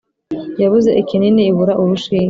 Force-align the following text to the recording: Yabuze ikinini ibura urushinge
Yabuze 0.61 0.89
ikinini 1.01 1.41
ibura 1.49 1.73
urushinge 1.81 2.19